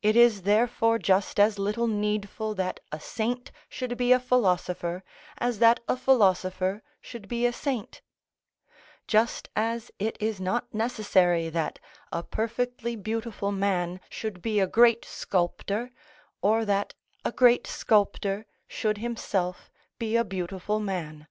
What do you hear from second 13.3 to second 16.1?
man should be a great sculptor,